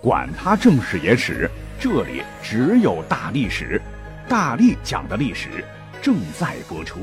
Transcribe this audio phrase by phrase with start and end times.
[0.00, 3.82] 管他正史野史，这里只有大历史，
[4.28, 5.64] 大力讲的历史
[6.00, 7.00] 正在播出。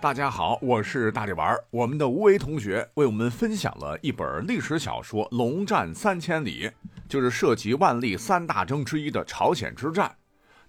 [0.00, 1.56] 大家好，我是大力丸。
[1.70, 6.68] 我们的吴为同学为我们分享了一本历史小说《龙战三千里》，
[7.08, 10.14] 就是涉及万历三大征之一的朝鲜之战。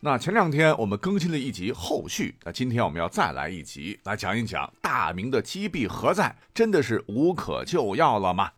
[0.01, 6.33] 那前两天我们更新了一集后续，那今天我们要再来一集，来讲一讲大明的积弊何在？
[6.53, 8.49] 真的是无可救药了吗？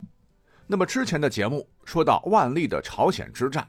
[0.68, 3.68] 那么之前的节目说到万历的朝鲜之战，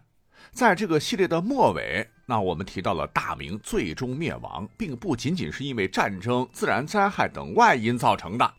[0.51, 8.53] 在这个系列的末尾，那我们提到了大明最终灭亡，并不仅仅是因为战争、自然灾害等外因造成的，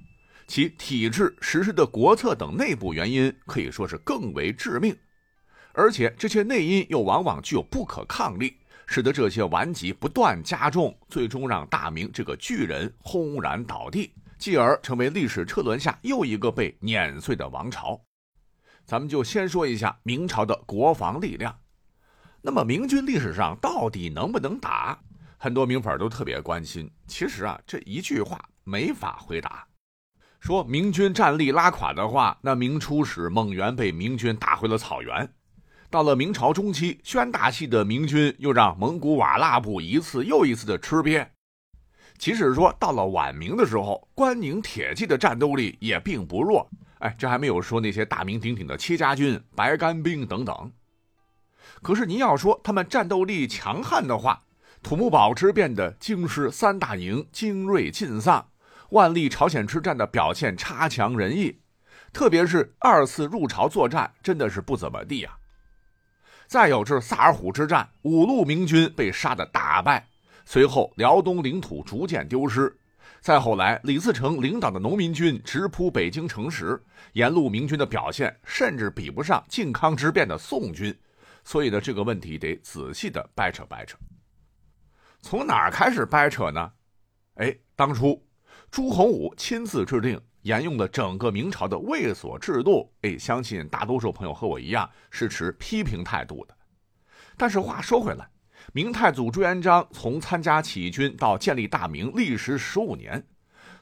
[0.48, 4.98] 其体制、实施的国策等内部原因可以说是更为致命，
[5.74, 8.58] 而且这些内因又往往具有不可抗力。
[8.94, 18.00] 使得这些顽疾不断加重，最终让大明这个巨人轰然倒地，继而成为历史车轮下又一个被碾碎的王朝。
[18.86, 21.58] 咱们就先说一下明朝的国防力量。
[22.40, 25.00] 那么明军历史上到底能不能打？
[25.40, 26.88] 很多明粉都特别关心。
[27.08, 29.68] 其实啊，这一句话没法回答。
[30.40, 35.28] 说明军战力拉垮的话，那明初时蒙元被明军打回了草原。
[35.94, 41.24] 到了明朝中期，宣大系的明军又让蒙古瓦剌部一次又一次的吃瘪。
[42.18, 46.68] 即使说到了晚明的时候，关宁铁骑的战斗力也并不弱。
[46.98, 50.72] 哎，这还没有说那些大名鼎鼎的戚家军、白干兵等等。
[51.84, 54.42] 可是您要说他们战斗力强悍的话，
[54.82, 58.48] 土木堡之变的京师三大营精锐尽丧，
[58.90, 61.60] 万历朝鲜之战的表现差强人意，
[62.12, 65.38] 特别是二次入朝作战，真的是不怎么地啊。
[66.54, 70.08] 再有这萨尔浒之战，五路明军被杀得大败，
[70.46, 72.72] 随后辽东领土逐渐丢失。
[73.22, 76.80] 再后来，李自成领导的农民军直扑北京城时，
[77.14, 80.96] 沿路明军的表现甚至比不上靖康之变的宋军。
[81.44, 83.98] 所以呢，这个问题得仔细的掰扯掰扯。
[85.22, 86.72] 从哪儿开始掰扯呢？
[87.38, 88.24] 哎，当初
[88.70, 90.22] 朱洪武亲自制定。
[90.44, 96.56] 沿用了整个明朝的卫所制度，哎，相信大多数朋友和我一样是持批评态度的。
[97.36, 98.30] 但是话说回来，
[98.74, 103.26] 明太祖朱元璋从参加起义军到建立大明，历时十五年。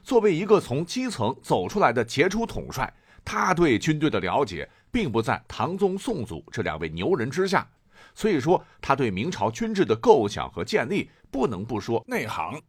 [0.02, 2.92] 作为一个从基层走出来的杰出统帅，
[3.24, 7.68] 他对军队的了解并不在唐宗宋祖这两位牛人之下，
[8.14, 12.60] 所以说他对明朝军制的构想和建立，不能不说内行。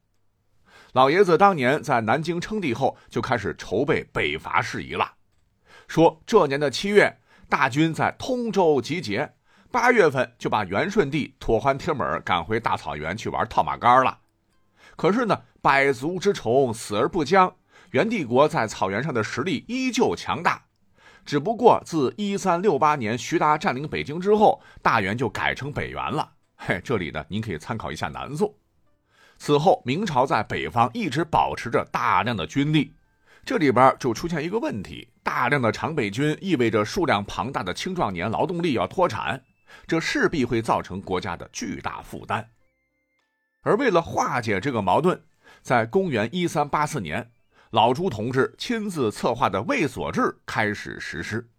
[0.93, 5.13] 老爷子当年在南京称帝后，就开始筹备北伐事宜了。
[5.87, 7.17] 说这年的七月，
[7.49, 9.33] 大军在通州集结，
[9.71, 14.19] 八月份就把元顺帝妥欢帖木儿赶回大草原去玩套马杆了。
[14.95, 17.55] 可是呢，百足之虫，死而不僵。
[17.89, 20.63] 元帝国在草原上的实力依旧强大，
[21.25, 26.33] 只不过自一三六八年徐达占领北京之后，大元就改成北元了。
[26.55, 28.53] 嘿，这里呢，您可以参考一下南宋。
[29.45, 32.93] 此后，明朝在北方一直保持着大量的军力，
[33.43, 39.43] 这里边就出现一个问题：大量的常备军意味着数量庞大的青壮年劳动力要脱产，
[39.85, 42.51] 这势必会造成国家的巨大负担。
[43.63, 45.21] 而为了化解这个矛盾，
[45.61, 47.29] 在公元一三八四年，
[47.71, 51.49] 老朱同志亲自策划的卫所制开始实施。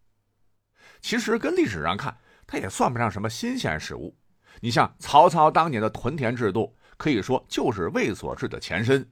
[1.02, 2.16] 其实，跟历史上看，
[2.46, 4.16] 它也算不上什么新鲜事物。
[4.60, 6.74] 你像曹操当年的屯田制度。
[6.96, 9.06] 可以说就是卫所制的前身，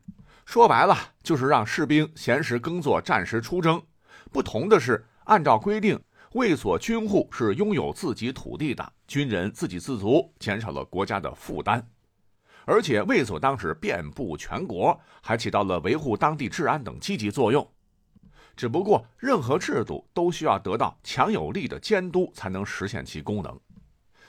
[0.44, 3.82] 说白了就是让士兵闲时耕作，战时出征。
[4.30, 6.00] 不同的是，按照规定，
[6.32, 11.86] 卫所军户是拥有自己土地的，军人自给自足，减少了国家的负担。
[12.64, 17.68] 而且卫所当时遍布全国，还起到了维护当地治安等积极作用。
[18.54, 23.58] 只不过，任何制度都需要得到强有力的监督，才能实现其功能。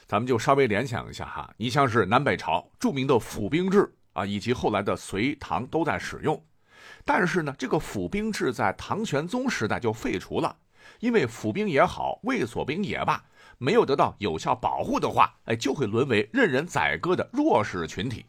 [0.07, 6.39] 咱们就稍微联想一下哈，你像是南北朝著名的府兵制啊，以及后来的隋唐都在使用，
[7.05, 10.55] 但是呢，这个府兵制在唐玄宗时代就废除了，
[10.99, 13.23] 因为府兵也好，卫所兵也罢，
[13.57, 18.25] 没有得到有效保护的话，哎，就会沦为任人宰割的弱势群体。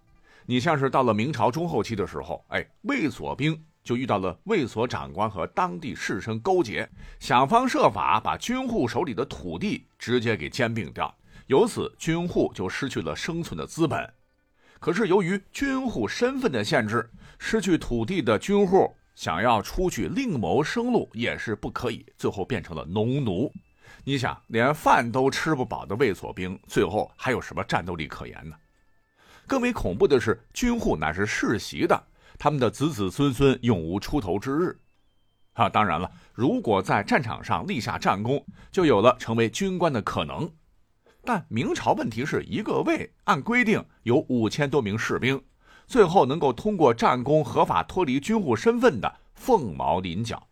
[0.47, 6.89] 你像是到了明朝中后期的时候，哎，卫所兵就遇到了卫所长官和当地士绅勾结，
[7.19, 11.15] 想方设法把军户手里的土地直接给兼并掉。
[11.47, 14.15] 由此，军户就失去了生存的资本。
[14.81, 23.53] 可是，由于军户身份的限制，失去土地的军户想要出去另谋生路也是不可以，最后变成了农奴。
[24.05, 28.57] 你想，连饭都吃不饱的卫所兵，最后还有什么战斗力可言呢？
[29.47, 32.07] 更为恐怖的是，军户乃是世袭的，
[32.39, 34.79] 他们的子子孙孙永无出头之日。
[35.53, 40.51] 啊，当然了，如果在战场上立下战功，就有了成为军官的可能。
[41.25, 45.43] 但明朝问题是一个卫，按规定有五千多名士兵，
[45.87, 50.47] 最后能够通过战功合法脱离军户身份的凤毛麟角。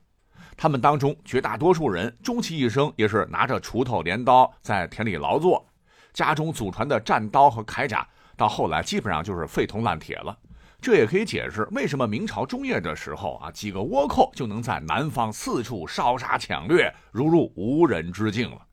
[0.57, 5.67] 他们当中绝大多数人终其一生也是拿着锄头、镰刀在田里劳作，
[6.13, 10.37] 家中祖传的战刀和铠甲到后来基本上就是废铜烂铁了。
[10.81, 18.67] 这也可以解释为什么明朝中叶的时候啊，几个倭寇就能在南方四处烧杀抢掠，如入无人之境了。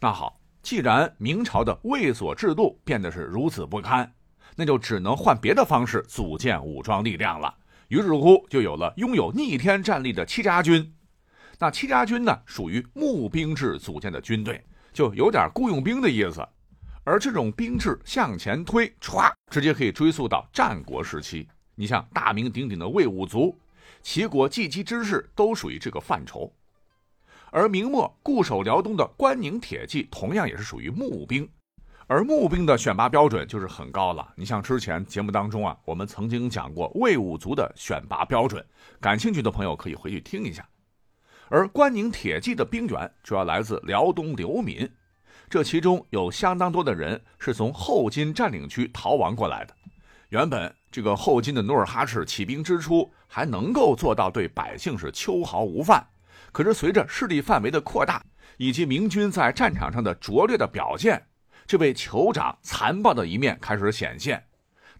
[0.00, 4.12] 那好，既然明朝的卫所制度变得是如此不堪，
[4.54, 7.54] 那就只能换别的方式组建武装力量了。
[7.88, 10.94] 于是乎，就有了拥有逆天战力的戚家军。
[11.58, 14.62] 那戚家军呢，属于募兵制组建的军队，
[14.92, 16.46] 就有点雇佣兵的意思。
[17.02, 21.48] 而这种兵制向前推，歘，直接可以追溯到战国时期。
[21.76, 23.58] 你像大名鼎鼎的魏武卒，
[24.02, 26.52] 齐国继姬之士都属于这个范畴。
[27.50, 31.48] 而明末固守辽东的关宁铁骑，同样也是属于募兵。
[32.06, 34.26] 而募兵的选拔标准就是很高了。
[34.34, 38.64] 你像之前节目当中啊，我们曾经讲过魏武卒的选拔标准，
[38.98, 40.66] 感兴趣的朋友可以回去听一下。
[41.50, 44.90] 而关宁铁骑的兵员主要来自辽东流民。
[45.50, 49.74] 这其中有相当多的人是从后金占领区逃亡过来的。
[50.28, 56.06] 原本这个后金的努尔哈赤起兵之初还能够做到对百姓是秋毫无犯，
[56.58, 58.20] 可是随着势力范围的扩大，
[58.56, 61.24] 以及明军在战场上的拙劣的表现，
[61.68, 64.42] 这位酋长残暴的一面开始显现。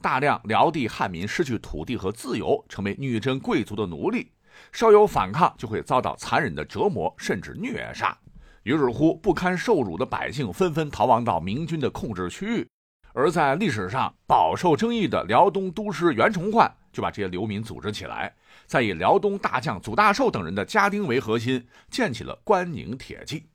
[0.01, 4.31] 大量辽地汉民失去土地和自由，成为女真贵族的奴隶，
[4.71, 8.17] 稍有反抗就会遭到残忍的折磨，甚至虐杀。
[8.63, 12.69] 于是乎，不堪受辱的百姓纷纷逃亡到明军的控制区域，
[13.13, 18.35] 而在历史上饱受争议的辽东都师袁崇焕就把这些流民组织起来，
[18.67, 23.47] 再以辽东大将祖大寿等人的家丁为核心，建起了关宁铁骑。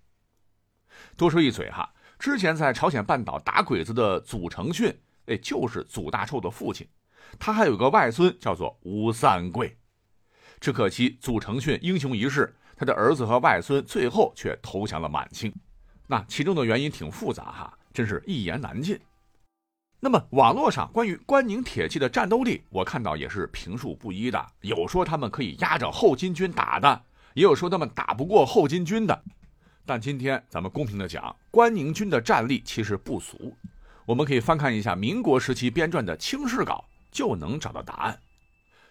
[1.17, 6.87] 多说一嘴哈，之前在朝鲜半岛打鬼子的祖承训，哎，就是祖大寿的父亲，
[7.37, 9.75] 他还有个外孙叫做吴三桂。
[10.61, 12.55] 只可惜祖承训英雄一世。
[12.77, 15.53] 他的儿子和外孙最后却投降了满清，
[16.07, 18.97] 那其中的原因挺复杂哈，真是一言难尽。
[20.03, 27.01] 那么网络上关于关宁铁骑的战斗力，我看到也是评述不一的，有说他们可以压着后金军打的，
[27.35, 29.23] 也有说他们打不过后金军的。
[29.85, 33.55] 但今天咱们公平的讲，关宁军的战力其实不俗，
[34.05, 38.19] 我们可以翻看一下民国时期编撰的清史稿，就能找到答案。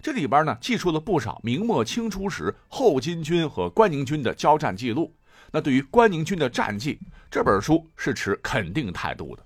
[0.01, 5.15] 这里边呢记述了不少明末清初时后金军和关宁军的交战记录。
[5.51, 6.99] 那对于关宁军的战绩，
[7.31, 9.45] 这本书是持肯定态度的。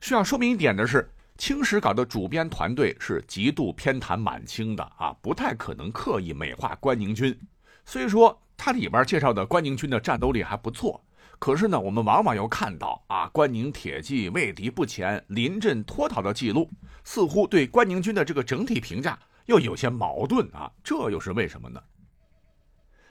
[0.00, 7.38] 需要说明一点的是，清史稿的主编团队是极度偏袒满清的啊，不太可能刻意美化关宁军。
[7.84, 11.02] 虽说它里边介绍的关宁军的战斗力还不错，
[11.38, 16.70] 可是呢，我们往往又看到啊，关宁铁骑畏敌不前、临阵脱逃的记录，
[17.04, 19.18] 似乎对关宁军的这个整体评价。
[19.46, 21.80] 又有些矛盾啊，这又是为什么呢？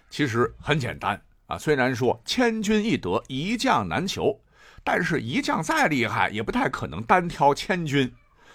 [0.09, 4.39] 其实很简单啊，虽然说千军易得，一将难求，
[4.87, 8.09] 但是一将再厉害，也不太可能单挑千军。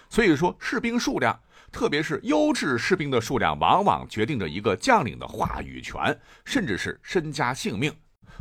[0.09, 1.39] 所以说，士兵数量，
[1.71, 7.93] 特别是优质士兵的数量，往往决定着一个将领的话语权，甚至是身家性命。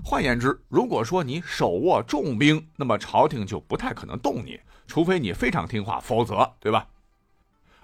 [0.03, 6.89] 换言之，如果说你手握重兵，那么朝廷就不太可能动你，除非你非常听话，否则，对吧？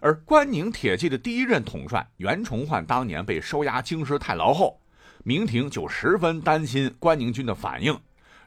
[0.01, 4.81] 而关宁铁骑的第一任统帅袁崇焕当年被收押京师太牢后，
[5.23, 7.95] 明廷就十分担心关宁军的反应，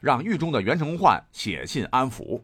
[0.02, 2.42] 让狱中的袁崇焕写信安抚。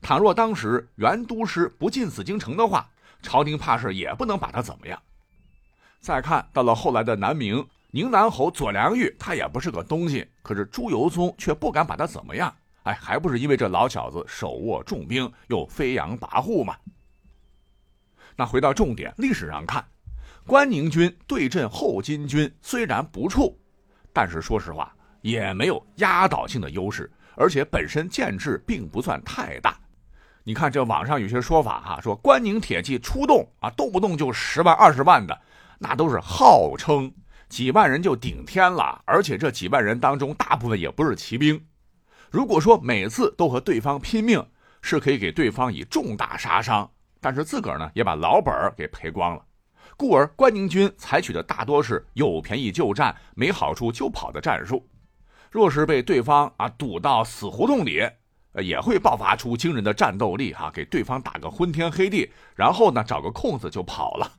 [0.00, 2.88] 倘若当时袁都师不进紫禁城的话，
[3.22, 5.02] 朝廷怕是也不能把他怎么样。
[5.98, 12.54] 再看到了后来的南明宁南侯左良玉，他也不是个东西，可是朱由崧却不敢把他怎么样。
[12.82, 16.76] 哎，还不是因为这老小子手握重兵，又飞扬跋扈吗？
[18.36, 19.82] 那回到重点，历史上看，
[20.46, 23.54] 关宁军对阵后金军虽然不怵，
[24.12, 29.74] 但是说实话也没有压倒性的优势，而且本身建制并不算太大。
[30.42, 35.40] 你看这网上有些说法哈，说关宁铁骑出动啊，动不动就十万二十万的，
[35.78, 37.10] 那都是号称
[37.48, 41.58] 几万人就顶天了，而且这几万人当中大部分也不是骑兵。
[42.30, 44.46] 如果说每次都和对方拼命，
[44.82, 46.90] 是可以给对方以重大杀伤。
[47.18, 49.42] 但是自个儿呢也把老本儿给赔光了，
[49.96, 54.86] 故而关宁军采取的大多是有便宜就占、没好处就跑的战术。
[55.54, 58.02] 若是被对方啊堵到死胡同里，
[58.60, 64.32] 也会爆发出惊人的战斗力哈，给对方打个昏天黑地，然后呢找个空子就跑了。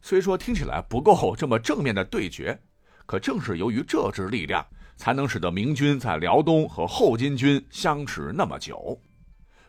[0.00, 2.58] 虽说听起来不够这么正面的对决，
[3.04, 8.98] 可正是由于这支力量，才能使得明军在辽东和后金军相持那么久。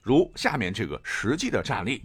[0.01, 2.01] 如下面这个实际的战例，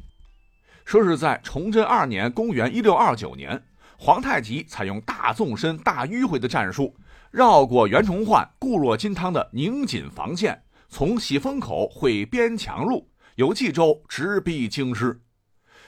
[0.84, 3.62] 说是在崇祯二年（公元1629年），
[3.96, 6.96] 皇太极采用大纵深、大迂回的战术，
[7.30, 15.20] 绕过袁崇焕固若金汤的宁锦防线，从喜峰口会边墙入，由冀州直逼京师。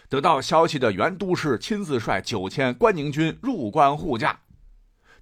[0.09, 4.41] 得到消息的袁都师亲自率九千关宁军入关护驾。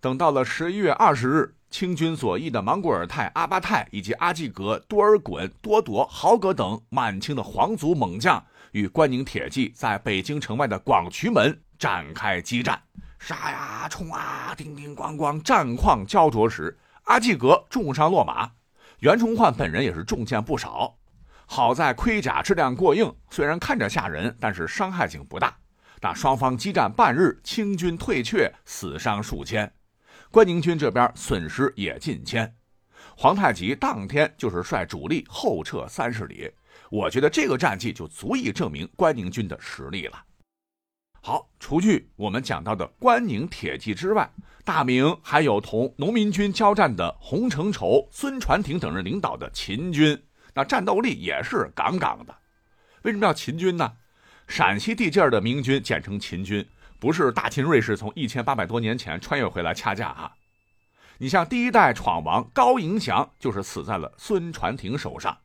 [0.00, 12.80] 等到了十一月二十日，清军左翼的莽古尔泰、阿巴泰以及阿济格、多尔衮、多铎、豪格等满清的皇族猛将与关宁铁骑在北京城外的广渠门展开激战，
[13.18, 18.50] 杀呀冲啊，叮叮咣咣，战况焦灼时，阿济格重伤落马，
[19.00, 20.96] 袁崇焕本人也是中箭不少，
[21.46, 25.56] 好在盔甲质量过硬，虽然看着吓人，但是伤害性不大。
[26.00, 29.70] 但双方激战半日，清军退却，死伤数千。
[30.30, 32.54] 关宁军这边损失也近千，
[33.16, 36.48] 皇太极当天就是率主力后撤三十里。
[36.88, 40.22] 我觉得这个战绩就足以证明关宁军的实力了。
[41.20, 44.30] 好，除去我们讲到的关宁铁骑之外，
[44.64, 50.22] 大明还有同农民军交战的洪承畴、孙传庭等人领导的秦军，
[50.54, 52.34] 那战斗力也是杠杠的。
[53.02, 53.92] 为什么叫秦军呢？
[54.46, 56.66] 陕西地界的明军简称秦军。
[57.00, 60.34] 不是大秦瑞士从一千八百多年前穿越回来掐架哈，
[61.18, 65.38] 你像第一代闯王高迎祥就是死在了孙传庭手上，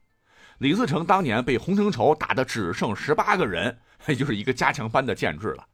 [0.63, 3.77] 李自成当年被洪承畴打得只剩十八个人，
[4.07, 5.67] 也就是一个加强班的建制了。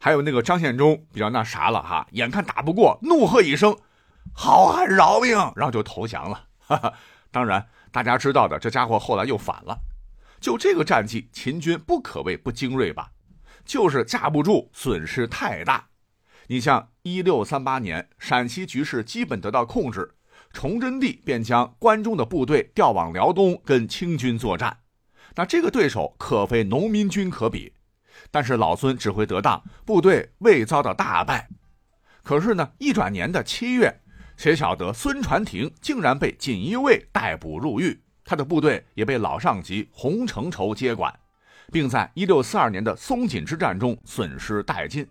[0.00, 3.78] 还有那个张献忠比较那啥了哈，眼看打不过，怒喝一声
[4.34, 6.46] “好汉饶命”，然后就投降了。
[6.66, 6.92] 哈哈，
[7.30, 9.78] 当然大家知道的，这家伙后来又反了。
[10.40, 13.12] 就这个战绩，秦军不可谓不精锐吧？
[13.64, 15.86] 就是架不住，损失太大。
[16.48, 20.16] 你像一六三八年，陕西局势基本得到控制，
[20.52, 24.76] 崇祯帝便将关中的部队调往辽东跟清军作战。
[25.34, 27.72] 那这个对手可非农民军可比。
[28.30, 31.48] 但是老孙指挥得当，部队未遭到大败。
[32.22, 34.00] 可是呢，一转年的七月，
[34.36, 41.12] 谁晓得孙传庭竟然被锦衣卫逮捕入狱，他的部队也被老上级洪承畴接管。
[41.70, 45.06] 并在1642年的松锦之战中损失殆尽，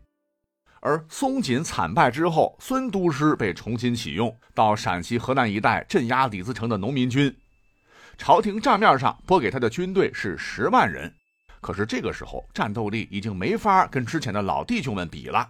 [0.81, 7.33] 而松锦惨败之后，孙都师被重新启用，到陕西、河南一带镇压李自成的农民军。
[8.17, 11.13] 朝廷账面上拨给他的军队是十万人，
[11.61, 15.47] 可是这个时候战斗力已经没法跟之前的老弟兄们比了。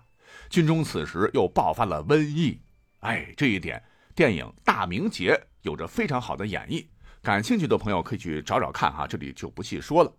[0.49, 2.61] 军中此时又爆发了瘟疫，
[2.99, 3.81] 哎，这一点
[4.13, 6.85] 电影《大明劫》有着非常好的演绎，
[7.21, 10.13] 感兴趣的朋友可以去找找看哈，这里就不细说了。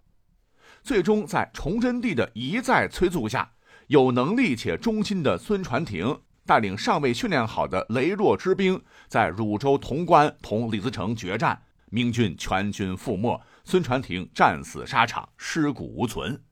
[0.82, 3.50] 最终，在崇祯帝的一再催促下，
[3.92, 16.42] 有能力且忠心的孙传庭带领尚未训练好的羸弱之兵，在汝州潼关同李自成决战，明军全军覆没，孙传庭战死沙场，尸骨无存。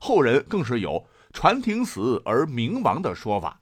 [0.00, 3.60] 后人更是有“传庭死而明亡”的说法。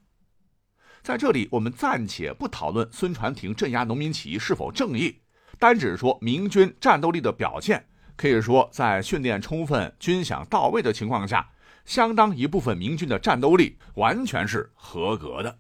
[1.02, 5.20] 在这里，我们暂且不讨论孙传庭镇压农民起义是否正义，
[5.58, 7.84] 单只说明军战斗力的表现。
[8.16, 11.50] 可以说，在训练充分、军饷到位的情况下，
[11.90, 15.58] 相当一部分明军的战斗力完全是合格的。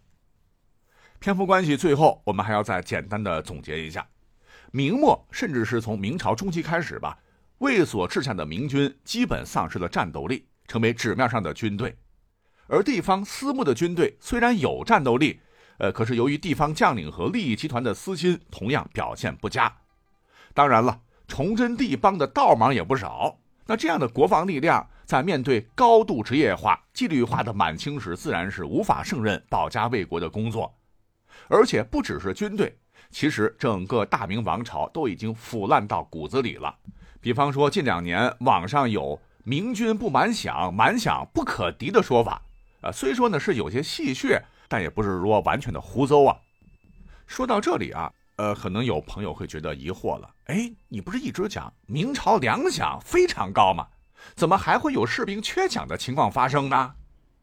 [1.18, 4.06] 篇幅关系，最后我们还要再简单的总结一下：
[4.70, 7.18] 明末甚至是从明朝中期开始吧，
[7.58, 11.90] 卫所治下的明军基本丧失了战斗力，成为纸面上的军队；
[12.68, 15.40] 而地方私募的军队虽然有战斗力，
[15.78, 19.78] 呃，可是由于地方将领和利益集团的私心，同样表现不佳。
[20.54, 21.00] 当然了。
[21.26, 30.74] 崇祯帝帮的倒忙也不少，那这样的国防力量，在面对高度职业化、纪律化的满清时，自然是无法胜任保家卫国的工作。
[31.48, 32.76] 而且不只是军队，
[33.10, 36.74] 其实整个大明王朝都已经腐烂到骨子里了。
[37.20, 42.42] 比方说，近两年网上有“明军不满饷，满饷不可敌”的说法，
[42.80, 46.36] 啊，虽说呢是有些戏谑，但也不是说完全的胡诌啊。
[47.26, 48.12] 说到这里啊。
[48.40, 53.86] 呃，可能有朋友会觉得疑惑了，哎，你不是一直讲明朝粮饷非常高吗？
[54.34, 56.94] 怎么还会有士兵缺饷的情况发生呢？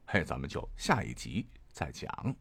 [0.08, 2.36] 嘿，咱们就下一集再讲。